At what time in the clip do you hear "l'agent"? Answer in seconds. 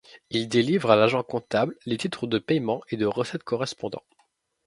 0.95-1.21